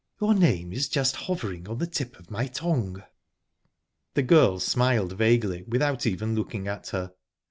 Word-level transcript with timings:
"Your 0.19 0.33
name 0.33 0.73
is 0.73 0.89
just 0.89 1.15
hovering 1.15 1.67
on 1.69 1.77
the 1.77 1.85
tip 1.85 2.17
of 2.17 2.31
my 2.31 2.47
tongue." 2.47 3.03
The 4.15 4.23
girl 4.23 4.59
smiled 4.59 5.11
vaguely, 5.11 5.61
without 5.67 6.07
even 6.07 6.33
looking 6.33 6.67
at 6.67 6.87
her. 6.87 7.13